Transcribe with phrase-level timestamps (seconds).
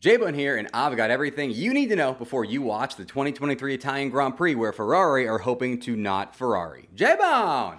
[0.00, 3.74] J-Bone here, and I've got everything you need to know before you watch the 2023
[3.74, 6.88] Italian Grand Prix where Ferrari are hoping to not Ferrari.
[6.94, 7.76] J-Bone!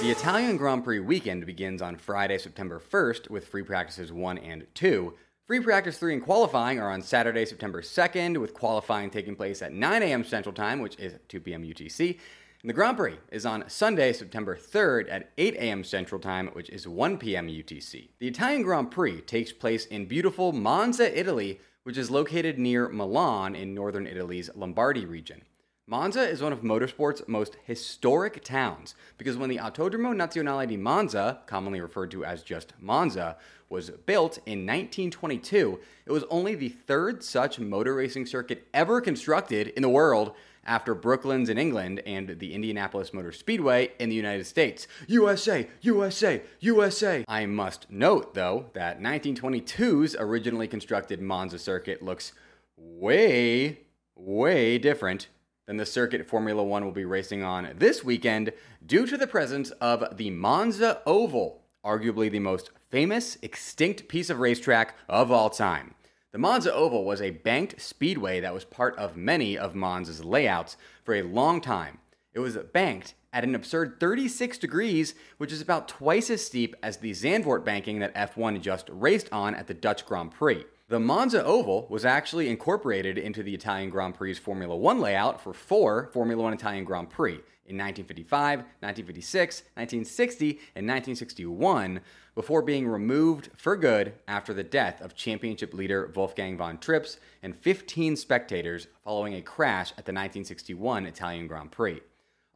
[0.00, 4.66] The Italian Grand Prix weekend begins on Friday, September 1st with free practices 1 and
[4.72, 5.12] 2.
[5.46, 9.74] Free practice 3 and qualifying are on Saturday, September 2nd, with qualifying taking place at
[9.74, 10.24] 9 a.m.
[10.24, 11.64] Central Time, which is 2 p.m.
[11.64, 12.18] UTC.
[12.62, 15.82] And the Grand Prix is on Sunday, September 3rd at 8 a.m.
[15.82, 17.48] Central Time, which is 1 p.m.
[17.48, 18.10] UTC.
[18.20, 23.56] The Italian Grand Prix takes place in beautiful Monza, Italy, which is located near Milan
[23.56, 25.42] in northern Italy's Lombardy region.
[25.88, 31.40] Monza is one of motorsport's most historic towns because when the Autodromo Nazionale di Monza,
[31.46, 33.36] commonly referred to as just Monza,
[33.70, 39.66] was built in 1922, it was only the third such motor racing circuit ever constructed
[39.68, 44.46] in the world after Brooklands in England and the Indianapolis Motor Speedway in the United
[44.46, 44.86] States.
[45.06, 47.24] USA, USA, USA.
[47.28, 52.32] I must note, though, that 1922's originally constructed Monza circuit looks
[52.76, 53.80] way,
[54.16, 55.28] way different
[55.66, 58.52] than the circuit Formula One will be racing on this weekend
[58.84, 64.40] due to the presence of the Monza Oval, arguably the most famous extinct piece of
[64.40, 65.94] racetrack of all time.
[66.32, 70.78] The Monza Oval was a banked speedway that was part of many of Monza's layouts
[71.04, 71.98] for a long time.
[72.32, 76.96] It was banked at an absurd 36 degrees, which is about twice as steep as
[76.96, 80.64] the Zandvoort banking that F1 just raced on at the Dutch Grand Prix.
[80.88, 85.52] The Monza Oval was actually incorporated into the Italian Grand Prix's Formula One layout for
[85.52, 92.00] four Formula One Italian Grand Prix in 1955, 1956, 1960, and 1961
[92.34, 97.56] before being removed for good after the death of championship leader Wolfgang von Trips and
[97.56, 102.00] 15 spectators following a crash at the 1961 Italian Grand Prix.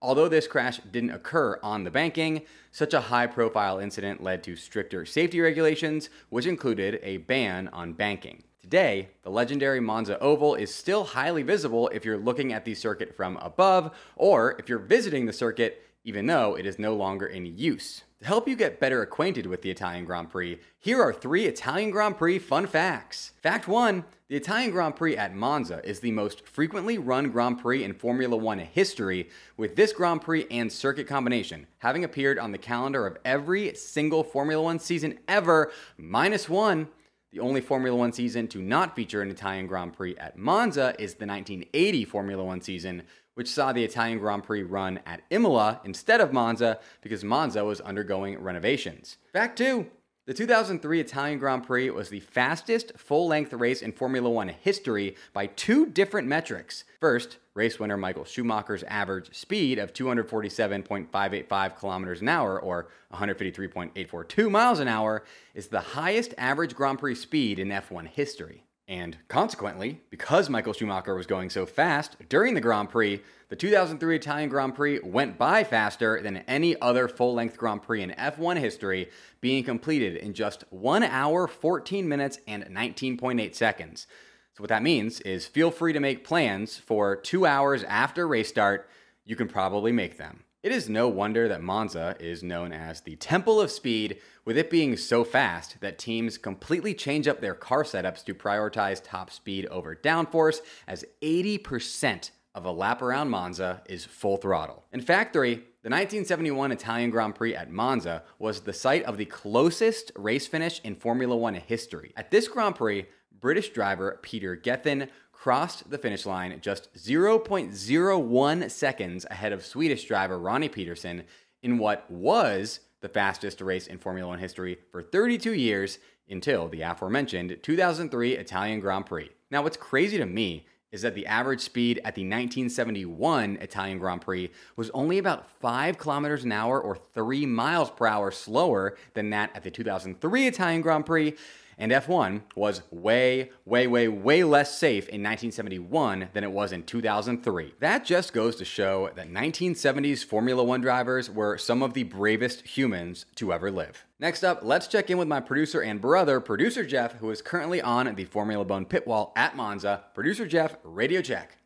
[0.01, 4.57] Although this crash didn't occur on the banking, such a high profile incident led to
[4.57, 8.43] stricter safety regulations, which included a ban on banking.
[8.61, 13.17] Today, the legendary Monza Oval is still highly visible if you're looking at the circuit
[13.17, 17.45] from above, or if you're visiting the circuit even though it is no longer in
[17.45, 18.05] use.
[18.21, 21.91] To help you get better acquainted with the Italian Grand Prix, here are three Italian
[21.91, 23.32] Grand Prix fun facts.
[23.43, 27.84] Fact 1 The Italian Grand Prix at Monza is the most frequently run Grand Prix
[27.84, 29.28] in Formula One history,
[29.59, 34.25] with this Grand Prix and circuit combination having appeared on the calendar of every single
[34.25, 36.88] Formula One season ever, minus one.
[37.32, 41.16] The only Formula One season to not feature an Italian Grand Prix at Monza is
[41.16, 43.03] the 1980 Formula One season,
[43.37, 47.81] which saw the Italian Grand Prix run at Imola instead of Monza because Monza was
[47.81, 49.19] undergoing renovations.
[49.33, 49.87] Fact 2
[50.27, 55.15] the 2003 Italian Grand Prix was the fastest full length race in Formula One history
[55.33, 56.83] by two different metrics.
[56.99, 64.81] First, race winner Michael Schumacher's average speed of 247.585 kilometers an hour, or 153.842 miles
[64.81, 65.23] an hour,
[65.55, 68.66] is the highest average Grand Prix speed in F1 history.
[68.89, 74.15] And consequently, because Michael Schumacher was going so fast during the Grand Prix, the 2003
[74.15, 78.59] Italian Grand Prix went by faster than any other full length Grand Prix in F1
[78.59, 79.11] history,
[79.41, 84.07] being completed in just 1 hour, 14 minutes, and 19.8 seconds.
[84.55, 88.49] So, what that means is feel free to make plans for two hours after race
[88.49, 88.89] start.
[89.25, 90.45] You can probably make them.
[90.66, 94.69] It is no wonder that Monza is known as the Temple of Speed, with it
[94.69, 99.66] being so fast that teams completely change up their car setups to prioritize top speed
[99.66, 104.82] over downforce, as 80% of a lap around Monza is full throttle.
[104.93, 109.25] In fact 3, the 1971 Italian Grand Prix at Monza was the site of the
[109.25, 112.12] closest race finish in Formula One history.
[112.16, 113.06] At this Grand Prix,
[113.38, 120.39] British driver Peter Gethin crossed the finish line just 0.01 seconds ahead of Swedish driver
[120.39, 121.25] Ronnie Peterson
[121.63, 125.99] in what was the fastest race in Formula One history for 32 years
[126.29, 129.31] until the aforementioned 2003 Italian Grand Prix.
[129.51, 134.23] Now, what's crazy to me is that the average speed at the 1971 Italian Grand
[134.23, 139.31] Prix was only about 5 kilometers an hour or 3 miles per hour slower than
[139.31, 141.35] that at the 2003 Italian Grand Prix
[141.78, 146.82] and F1 was way, way, way, way less safe in 1971 than it was in
[146.82, 147.75] 2003.
[147.81, 152.67] That just goes to show that 1970s Formula One drivers were some of the bravest
[152.67, 154.05] humans to ever live.
[154.19, 157.82] Next up, let's check in with my producer and brother, producer Jeff, who is currently
[157.82, 160.05] on the Formula Bone pit wall at Monza.
[160.14, 161.58] Producer Jeff, radio check.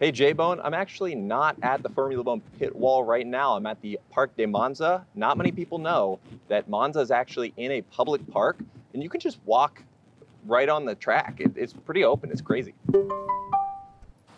[0.00, 3.54] Hey J Bone, I'm actually not at the Formula Bone pit wall right now.
[3.54, 5.06] I'm at the Parc de Monza.
[5.14, 6.18] Not many people know
[6.48, 8.58] that Monza is actually in a public park
[8.94, 9.82] and you can just walk
[10.46, 11.40] right on the track.
[11.40, 12.30] It, it's pretty open.
[12.30, 12.74] It's crazy.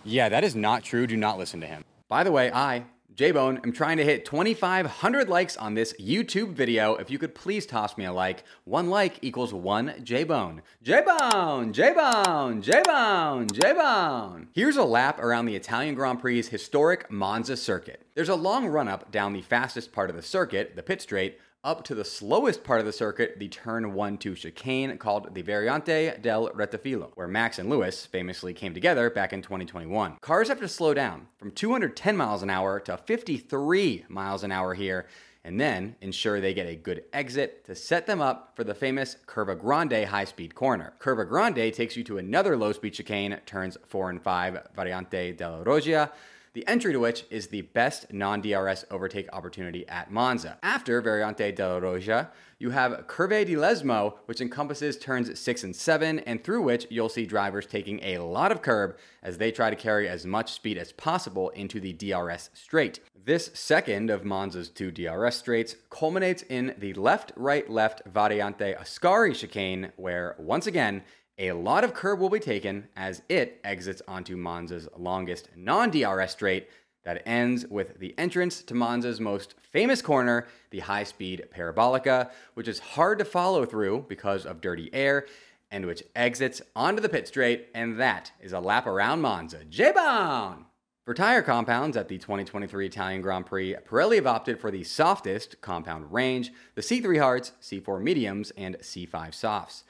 [0.04, 1.06] Yeah, that is not true.
[1.06, 1.84] Do not listen to him.
[2.08, 2.84] By the way, I,
[3.16, 6.94] J-Bone, I'm trying to hit 2,500 likes on this YouTube video.
[6.94, 8.44] If you could please toss me a like.
[8.64, 10.62] One like equals one J-Bone.
[10.82, 14.48] J-Bone, J-Bone, J-Bone, J-Bone.
[14.52, 18.06] Here's a lap around the Italian Grand Prix's historic Monza circuit.
[18.14, 21.82] There's a long run-up down the fastest part of the circuit, the pit straight, up
[21.82, 26.16] to the slowest part of the circuit, the turn 1 2 chicane called the Variante
[26.22, 30.18] del Rettifilo, where Max and Lewis famously came together back in 2021.
[30.20, 34.74] Cars have to slow down from 210 miles an hour to 53 miles an hour
[34.74, 35.06] here,
[35.42, 39.16] and then ensure they get a good exit to set them up for the famous
[39.26, 40.92] Curva Grande high speed corner.
[41.00, 45.64] Curva Grande takes you to another low speed chicane, turns 4 and 5, Variante della
[45.64, 46.12] Roggia
[46.56, 50.56] the entry to which is the best non DRS overtake opportunity at Monza.
[50.62, 56.20] After Variante della Roggia, you have Curve di Lesmo, which encompasses turns 6 and 7,
[56.20, 59.76] and through which you'll see drivers taking a lot of curb as they try to
[59.76, 63.00] carry as much speed as possible into the DRS straight.
[63.22, 69.34] This second of Monza's two DRS straights culminates in the left right left Variante Ascari
[69.34, 71.02] chicane, where once again,
[71.38, 76.32] a lot of curb will be taken as it exits onto Monza's longest non DRS
[76.32, 76.68] straight
[77.04, 82.66] that ends with the entrance to Monza's most famous corner, the high speed Parabolica, which
[82.66, 85.26] is hard to follow through because of dirty air
[85.70, 89.64] and which exits onto the pit straight, and that is a lap around Monza.
[89.64, 90.66] J-Bone!
[91.04, 95.60] For tire compounds at the 2023 Italian Grand Prix, Pirelli have opted for the softest
[95.60, 99.84] compound range, the C3 Hards, C4 Mediums, and C5 Softs.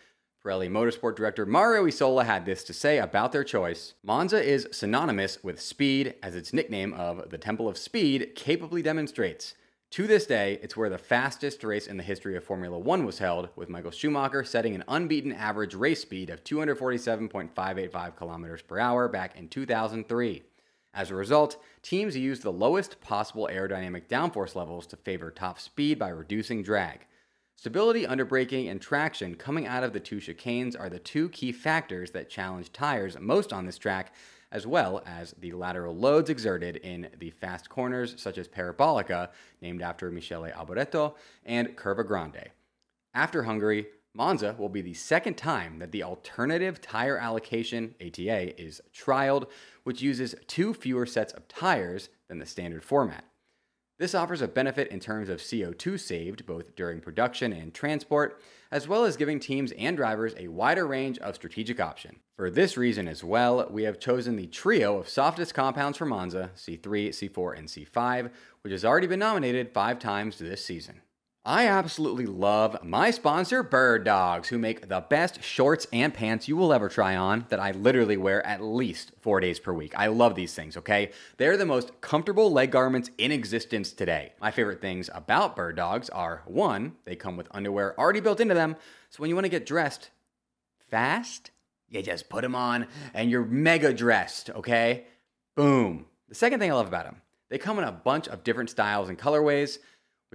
[0.47, 5.43] Pirelli Motorsport Director Mario Isola had this to say about their choice Monza is synonymous
[5.43, 9.57] with speed, as its nickname of the Temple of Speed capably demonstrates.
[9.91, 13.19] To this day, it's where the fastest race in the history of Formula One was
[13.19, 19.09] held, with Michael Schumacher setting an unbeaten average race speed of 247.585 kilometers per hour
[19.09, 20.45] back in 2003.
[20.95, 25.99] As a result, teams used the lowest possible aerodynamic downforce levels to favor top speed
[25.99, 27.01] by reducing drag.
[27.57, 31.53] Stability under braking and traction coming out of the two chicanes are the two key
[31.53, 34.15] factors that challenge tires most on this track,
[34.53, 39.31] as well as the lateral loads exerted in the fast corners such as Parabolica,
[39.63, 41.15] named after Michele Alboreto,
[41.47, 42.51] and Curva Grande.
[43.15, 48.83] After Hungary, Monza will be the second time that the alternative tire allocation ATA is
[48.95, 49.49] trialed,
[49.85, 53.25] which uses two fewer sets of tires than the standard format.
[53.99, 58.87] This offers a benefit in terms of CO2 saved both during production and transport, as
[58.87, 62.17] well as giving teams and drivers a wider range of strategic option.
[62.37, 66.51] For this reason as well, we have chosen the trio of softest compounds for Monza,
[66.55, 71.01] C3, C4, and C5, which has already been nominated five times this season.
[71.49, 76.57] I absolutely love my sponsor, Bird Dogs, who make the best shorts and pants you
[76.57, 79.93] will ever try on that I literally wear at least four days per week.
[79.97, 81.13] I love these things, okay?
[81.37, 84.33] They're the most comfortable leg garments in existence today.
[84.41, 88.55] My favorite things about Bird Dogs are one, they come with underwear already built into
[88.55, 88.75] them,
[89.11, 90.11] so when you want to get dressed
[90.91, 91.53] fast,
[91.89, 95.05] you just put them on and you're mega dressed, okay?
[95.55, 96.07] Boom.
[96.29, 99.09] The second thing I love about them, they come in a bunch of different styles
[99.09, 99.79] and colorways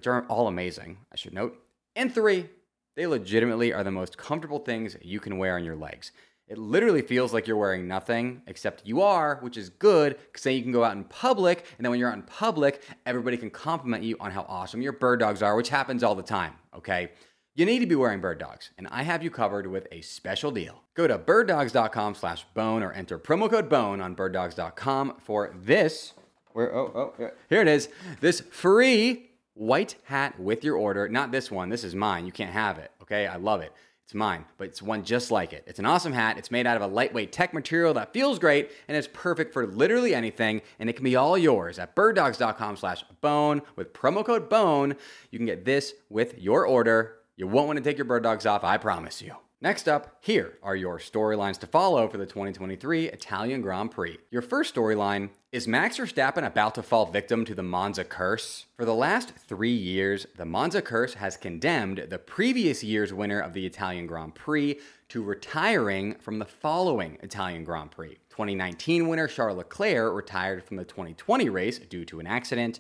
[0.01, 1.55] which aren't all amazing, I should note.
[1.95, 2.49] And three,
[2.95, 6.11] they legitimately are the most comfortable things you can wear on your legs.
[6.47, 10.55] It literally feels like you're wearing nothing, except you are, which is good because then
[10.55, 13.51] you can go out in public, and then when you're out in public, everybody can
[13.51, 17.11] compliment you on how awesome your bird dogs are, which happens all the time, okay?
[17.53, 20.49] You need to be wearing bird dogs, and I have you covered with a special
[20.49, 20.81] deal.
[20.95, 26.13] Go to birddogs.com slash bone or enter promo code bone on birddogs.com for this,
[26.53, 27.87] where, oh, oh, here it is,
[28.19, 29.27] this free
[29.61, 31.07] white hat with your order.
[31.07, 31.69] Not this one.
[31.69, 32.25] This is mine.
[32.25, 32.91] You can't have it.
[33.03, 33.27] Okay.
[33.27, 33.71] I love it.
[34.03, 35.63] It's mine, but it's one just like it.
[35.67, 36.37] It's an awesome hat.
[36.37, 39.65] It's made out of a lightweight tech material that feels great and is perfect for
[39.65, 40.61] literally anything.
[40.79, 44.95] And it can be all yours at birddogs.com slash bone with promo code bone.
[45.29, 47.19] You can get this with your order.
[47.37, 48.65] You won't want to take your bird dogs off.
[48.65, 49.35] I promise you.
[49.63, 54.17] Next up, here are your storylines to follow for the 2023 Italian Grand Prix.
[54.31, 58.65] Your first storyline is Max Verstappen about to fall victim to the Monza curse?
[58.75, 63.53] For the last three years, the Monza curse has condemned the previous year's winner of
[63.53, 68.17] the Italian Grand Prix to retiring from the following Italian Grand Prix.
[68.31, 72.79] 2019 winner Charles Leclerc retired from the 2020 race due to an accident.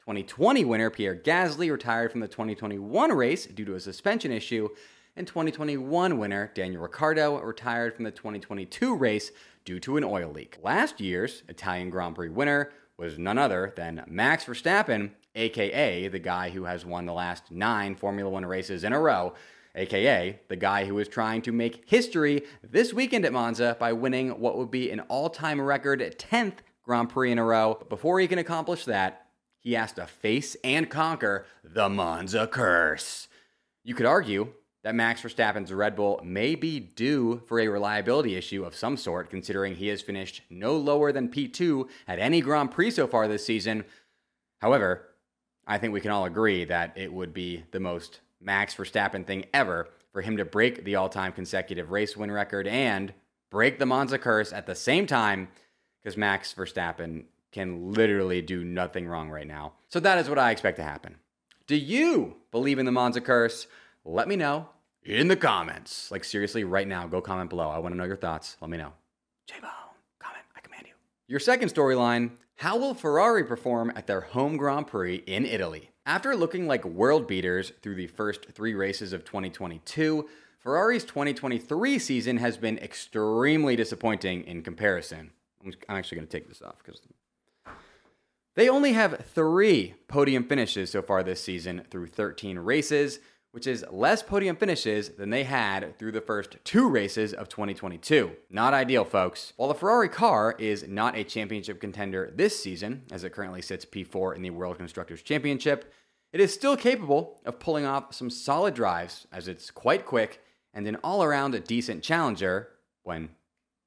[0.00, 4.70] 2020 winner Pierre Gasly retired from the 2021 race due to a suspension issue
[5.16, 9.30] and 2021 winner Daniel Ricciardo retired from the 2022 race
[9.64, 10.58] due to an oil leak.
[10.62, 16.50] Last year's Italian Grand Prix winner was none other than Max Verstappen, aka the guy
[16.50, 19.34] who has won the last nine Formula One races in a row,
[19.74, 24.30] aka the guy who is trying to make history this weekend at Monza by winning
[24.40, 27.76] what would be an all time record 10th Grand Prix in a row.
[27.78, 29.26] But before he can accomplish that,
[29.58, 33.28] he has to face and conquer the Monza curse.
[33.84, 38.64] You could argue that Max Verstappen's Red Bull may be due for a reliability issue
[38.64, 42.90] of some sort, considering he has finished no lower than P2 at any Grand Prix
[42.92, 43.84] so far this season.
[44.60, 45.08] However,
[45.66, 49.44] I think we can all agree that it would be the most Max Verstappen thing
[49.54, 53.14] ever for him to break the all time consecutive race win record and
[53.50, 55.48] break the Monza curse at the same time,
[56.00, 59.74] because Max Verstappen can literally do nothing wrong right now.
[59.88, 61.16] So that is what I expect to happen.
[61.66, 63.68] Do you believe in the Monza curse?
[64.04, 64.68] Let me know
[65.04, 66.10] in the comments.
[66.10, 67.68] Like, seriously, right now, go comment below.
[67.68, 68.56] I want to know your thoughts.
[68.60, 68.92] Let me know.
[69.46, 69.70] J-Bone,
[70.18, 70.44] comment.
[70.56, 70.94] I command you.
[71.28, 75.90] Your second storyline How will Ferrari perform at their home Grand Prix in Italy?
[76.04, 80.28] After looking like world beaters through the first three races of 2022,
[80.58, 85.30] Ferrari's 2023 season has been extremely disappointing in comparison.
[85.64, 87.00] I'm actually going to take this off because
[88.54, 93.20] they only have three podium finishes so far this season through 13 races,
[93.52, 98.32] which is less podium finishes than they had through the first two races of 2022.
[98.50, 99.52] Not ideal, folks.
[99.56, 103.84] While the Ferrari car is not a championship contender this season, as it currently sits
[103.84, 105.92] P4 in the World Constructors' Championship,
[106.32, 110.42] it is still capable of pulling off some solid drives as it's quite quick
[110.72, 112.70] and an all around decent challenger
[113.02, 113.28] when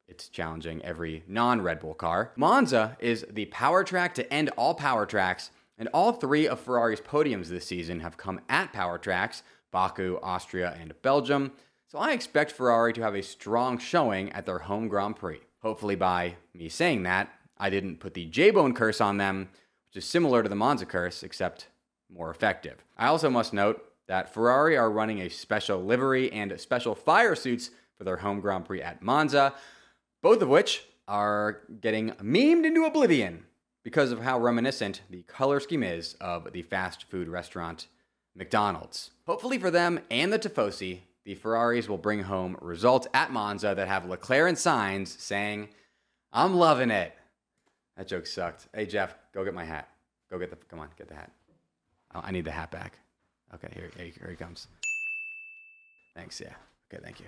[0.07, 2.31] it's challenging every non Red Bull car.
[2.35, 7.01] Monza is the power track to end all power tracks, and all three of Ferrari's
[7.01, 9.41] podiums this season have come at power tracks
[9.71, 11.51] Baku, Austria, and Belgium.
[11.87, 15.41] So I expect Ferrari to have a strong showing at their home Grand Prix.
[15.61, 19.49] Hopefully, by me saying that, I didn't put the J Bone curse on them,
[19.87, 21.69] which is similar to the Monza curse, except
[22.09, 22.83] more effective.
[22.97, 27.71] I also must note that Ferrari are running a special livery and special fire suits
[27.97, 29.53] for their home Grand Prix at Monza
[30.25, 33.45] both of which are getting memed into oblivion
[33.83, 37.85] because of how reminiscent the color scheme is of the fast food restaurant
[38.35, 39.11] McDonald's.
[39.25, 43.87] Hopefully for them and the Tifosi, the Ferraris will bring home results at Monza that
[43.87, 45.69] have Leclerc and signs saying,
[46.31, 47.13] I'm loving it.
[47.97, 48.67] That joke sucked.
[48.73, 49.89] Hey, Jeff, go get my hat.
[50.29, 51.31] Go get the, come on, get the hat.
[52.13, 52.99] Oh, I need the hat back.
[53.53, 54.67] Okay, here, here he comes.
[56.15, 56.53] Thanks, yeah.
[56.91, 57.27] Okay, thank you.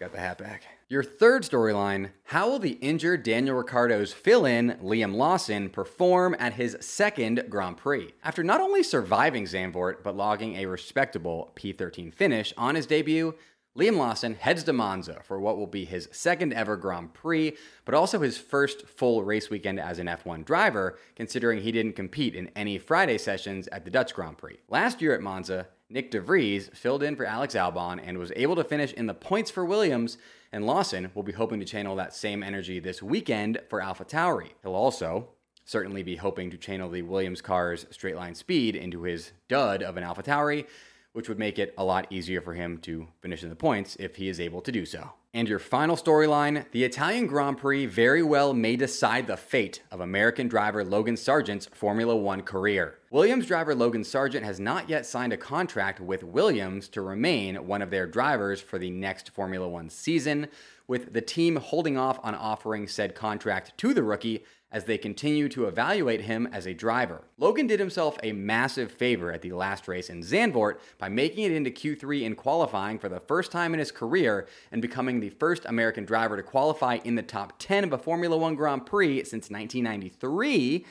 [0.00, 0.64] Got the hat back.
[0.88, 6.54] Your third storyline How will the injured Daniel Ricciardo's fill in, Liam Lawson, perform at
[6.54, 8.12] his second Grand Prix?
[8.24, 13.34] After not only surviving Zandvoort, but logging a respectable P13 finish on his debut,
[13.78, 17.94] Liam Lawson heads to Monza for what will be his second ever Grand Prix, but
[17.94, 22.50] also his first full race weekend as an F1 driver, considering he didn't compete in
[22.56, 24.58] any Friday sessions at the Dutch Grand Prix.
[24.68, 28.56] Last year at Monza, Nyck de Vries filled in for Alex Albon and was able
[28.56, 30.18] to finish in the points for Williams,
[30.50, 34.50] and Lawson will be hoping to channel that same energy this weekend for AlphaTauri.
[34.64, 35.28] He'll also
[35.64, 39.96] certainly be hoping to channel the Williams car's straight line speed into his dud of
[39.96, 40.66] an AlphaTauri,
[41.12, 44.16] which would make it a lot easier for him to finish in the points if
[44.16, 45.12] he is able to do so.
[45.34, 49.98] And your final storyline the Italian Grand Prix very well may decide the fate of
[49.98, 52.98] American driver Logan Sargeant's Formula One career.
[53.10, 57.82] Williams driver Logan Sargeant has not yet signed a contract with Williams to remain one
[57.82, 60.46] of their drivers for the next Formula One season,
[60.86, 65.48] with the team holding off on offering said contract to the rookie as they continue
[65.48, 67.22] to evaluate him as a driver.
[67.38, 71.52] Logan did himself a massive favor at the last race in Zandvoort by making it
[71.52, 75.64] into Q3 in qualifying for the first time in his career and becoming the first
[75.66, 79.48] American driver to qualify in the top 10 of a Formula One Grand Prix since
[79.48, 80.84] 1993.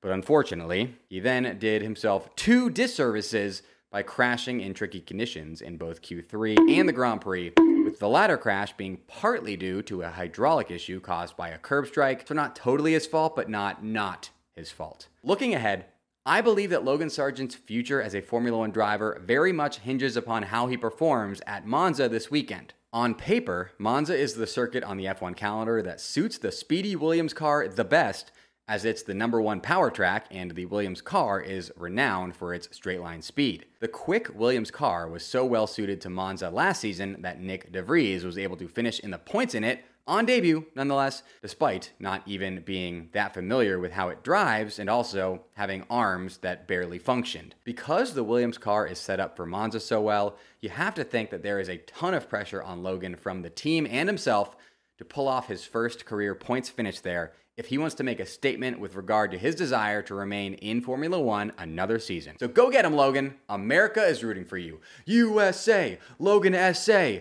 [0.00, 6.00] But unfortunately, he then did himself two disservices by crashing in tricky conditions in both
[6.00, 7.52] Q3 and the Grand Prix,
[7.90, 11.86] with the latter crash being partly due to a hydraulic issue caused by a curb
[11.86, 12.26] strike.
[12.26, 15.08] So, not totally his fault, but not not his fault.
[15.22, 15.86] Looking ahead,
[16.24, 20.44] I believe that Logan Sargeant's future as a Formula One driver very much hinges upon
[20.44, 22.74] how he performs at Monza this weekend.
[22.92, 27.32] On paper, Monza is the circuit on the F1 calendar that suits the speedy Williams
[27.32, 28.32] car the best
[28.70, 32.68] as it's the number one power track and the Williams car is renowned for its
[32.70, 33.64] straight line speed.
[33.80, 37.82] The quick Williams car was so well suited to Monza last season that Nyck de
[37.82, 42.22] Vries was able to finish in the points in it on debut, nonetheless, despite not
[42.26, 47.56] even being that familiar with how it drives and also having arms that barely functioned.
[47.64, 51.30] Because the Williams car is set up for Monza so well, you have to think
[51.30, 54.54] that there is a ton of pressure on Logan from the team and himself
[55.00, 58.26] to pull off his first career points finish there if he wants to make a
[58.26, 62.36] statement with regard to his desire to remain in Formula One another season.
[62.38, 63.36] So go get him, Logan.
[63.48, 64.78] America is rooting for you.
[65.06, 67.20] USA, Logan SA,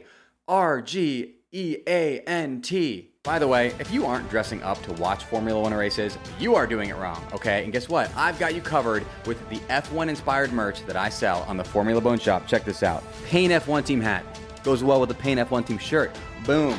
[0.50, 3.12] RG E A N T.
[3.24, 6.67] By the way, if you aren't dressing up to watch Formula One races, you are
[6.67, 7.63] doing it wrong, okay?
[7.63, 8.12] And guess what?
[8.13, 12.01] I've got you covered with the F1 inspired merch that I sell on the Formula
[12.01, 12.45] Bone shop.
[12.45, 14.25] Check this out Pain F1 team hat.
[14.65, 16.13] Goes well with the Pain F1 team shirt.
[16.45, 16.77] Boom.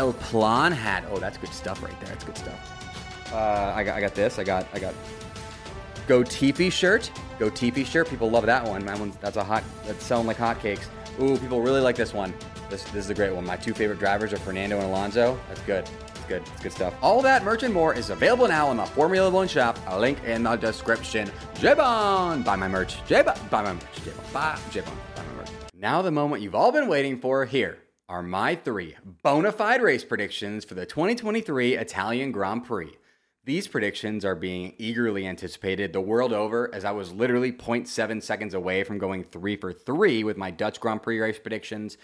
[0.00, 1.04] El Plan hat.
[1.10, 2.08] Oh, that's good stuff right there.
[2.08, 3.32] That's good stuff.
[3.34, 4.38] Uh, I got, I got this.
[4.38, 4.94] I got, I got
[6.08, 7.12] Go Teepee shirt.
[7.38, 8.08] Go Teepee shirt.
[8.08, 8.86] People love that one.
[8.86, 9.62] That one, that's a hot.
[9.86, 10.86] That's selling like hotcakes.
[11.20, 12.32] Ooh, people really like this one.
[12.70, 13.44] This, this is a great one.
[13.44, 15.38] My two favorite drivers are Fernando and Alonso.
[15.48, 15.86] That's good.
[16.16, 16.42] It's good.
[16.54, 16.94] It's good stuff.
[17.02, 19.78] All that merch and more is available now on the Formula Bone shop.
[19.88, 21.30] A link in the description.
[21.56, 22.42] J-Bone!
[22.42, 23.04] Buy my merch.
[23.06, 23.34] J-Bone!
[23.50, 23.84] Buy my merch.
[24.02, 24.24] J-Bone.
[24.32, 24.96] Buy J-Bone.
[25.14, 25.50] Buy my merch.
[25.74, 27.44] Now the moment you've all been waiting for.
[27.44, 27.78] Here
[28.10, 32.92] are my three bona fide race predictions for the 2023 Italian Grand Prix.
[33.44, 38.52] These predictions are being eagerly anticipated the world over, as I was literally 0.7 seconds
[38.52, 41.96] away from going three for three with my Dutch Grand Prix race predictions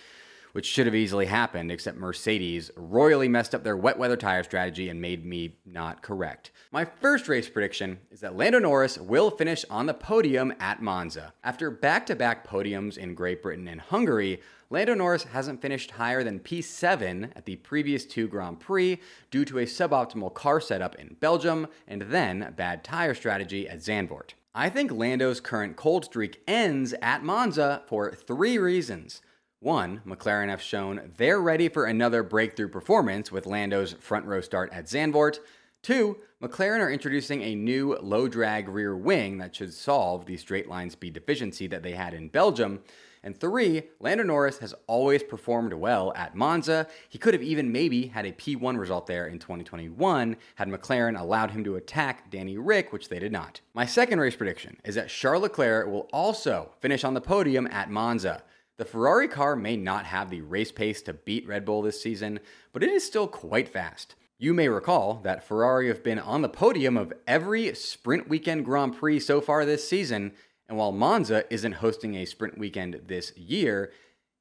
[0.57, 4.89] which should have easily happened, except Mercedes royally messed up their wet weather tire strategy
[4.89, 6.51] and made me not correct.
[6.73, 11.35] My first race prediction is that Lando Norris will finish on the podium at Monza.
[11.45, 16.25] After back to back podiums in Great Britain and Hungary, Lando Norris hasn't finished higher
[16.25, 21.17] than P7 at the previous two Grand Prix due to a suboptimal car setup in
[21.21, 24.31] Belgium and then bad tire strategy at Zandvoort.
[24.57, 29.23] I think Lando's current cold streak ends at Monza for three reasons.
[29.61, 34.73] One, McLaren have shown they're ready for another breakthrough performance with Lando's front row start
[34.73, 35.39] at Zandvoort.
[35.83, 40.69] Two, McLaren are introducing a new low drag rear wing that should solve the straight
[40.69, 42.81] line speed deficiency that they had in Belgium.
[43.23, 46.87] And three, Lando Norris has always performed well at Monza.
[47.09, 51.51] He could have even maybe had a P1 result there in 2021 had McLaren allowed
[51.51, 53.61] him to attack Danny Ric, which they did not.
[53.75, 57.91] My second race prediction is that Charles Leclerc will also finish on the podium at
[57.91, 58.43] Monza.
[58.79, 62.41] The Ferrari car may not have the race pace to beat Red Bull this season,
[62.73, 64.17] but it is still quite fast.
[64.39, 68.95] You may recall that Ferrari have been on the podium of every sprint weekend Grand
[68.95, 70.33] Prix so far this season,
[70.69, 73.93] and while Monza isn't hosting a sprint weekend this year,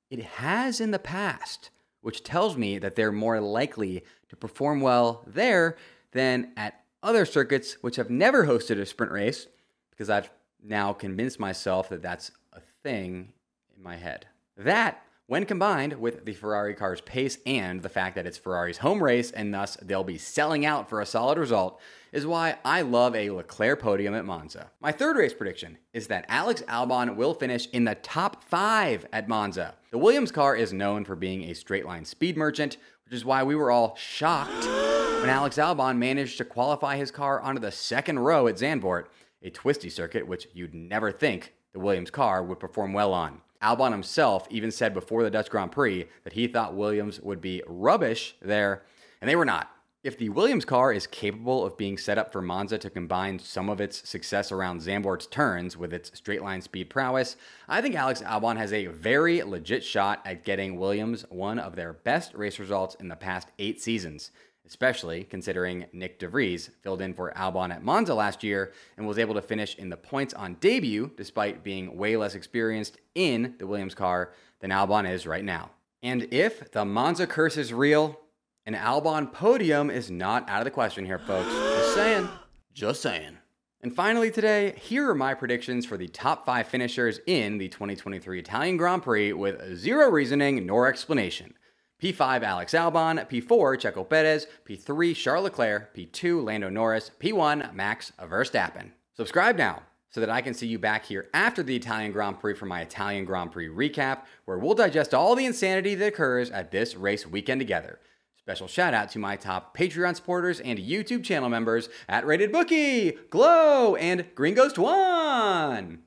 [0.10, 1.70] it has in the past,
[2.02, 5.78] which tells me that they're more likely to perform well there
[6.12, 9.48] than at other circuits which have never hosted a sprint race,
[9.92, 10.32] because I've
[10.64, 13.34] now convinced myself that that's a thing
[13.76, 14.26] in my head.
[14.58, 19.04] That, when combined with the Ferrari car's pace and the fact that it's Ferrari's home
[19.04, 21.80] race and thus they'll be selling out for a solid result,
[22.12, 24.70] is why I love a Leclerc podium at Monza.
[24.80, 29.28] My third race prediction is that Alex Albon will finish in the top five at
[29.28, 29.74] Monza.
[29.92, 33.44] The Williams car is known for being a straight line speed merchant, which is why
[33.44, 38.20] we were all shocked when Alex Albon managed to qualify his car onto the second
[38.20, 39.06] row at Zandvoort,
[39.42, 43.42] a twisty circuit which you'd never think the Williams car would perform well on.
[43.66, 47.64] Albon himself even said before the Dutch Grand Prix that he thought Williams would be
[47.66, 48.84] rubbish there,
[49.20, 49.72] and they were not.
[50.04, 53.72] If the Williams car is capable of being set up for Monza to combine some
[53.72, 58.22] of its success around Zandvoort's turns with its straight line speed prowess, I think Alex
[58.22, 62.94] Albon has a very legit shot at getting Williams one of their best race results
[63.00, 64.30] in the past eight seasons
[64.66, 69.18] especially considering Nyck de Vries filled in for Albon at Monza last year and was
[69.18, 73.68] able to finish in the points on debut despite being way less experienced in the
[73.68, 75.72] Williams car than Albon is right now.
[76.02, 78.20] And if the Monza curse is real,
[78.66, 81.52] an Albon podium is not out of the question here, folks.
[81.52, 82.30] Just saying.
[82.74, 83.38] Just saying.
[83.82, 88.40] And finally, today, here are my predictions for the top five finishers in the 2023
[88.40, 91.54] Italian Grand Prix with zero reasoning nor explanation.
[92.02, 98.92] P5 Alex Albon, P4 Checo Perez, P3 Charles Leclerc, P2 Lando Norris, P1 Max Verstappen.
[99.14, 102.56] Subscribe now so that I can see you back here after the Italian Grand Prix
[102.56, 106.72] for my Italian Grand Prix recap, where we'll digest all the insanity that occurs at
[106.72, 108.00] this race weekend together.
[108.38, 113.18] Special shout out to my top Patreon supporters and YouTube channel members at Rated Bookie,
[113.30, 116.05] Glow, and Green Ghost One.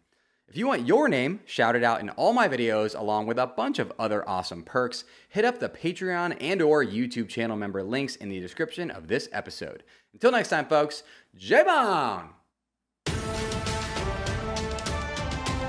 [0.48, 3.78] If you want your name shouted out in all my videos along with a bunch
[3.78, 8.30] of other awesome perks, hit up the Patreon and or YouTube channel member links in
[8.30, 9.82] the description of this episode.
[10.14, 11.02] Until next time folks,
[11.36, 12.30] J-Bone!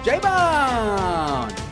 [0.06, 1.69] J-Bone!